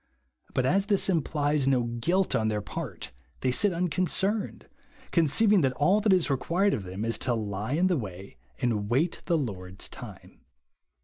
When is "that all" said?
5.61-6.01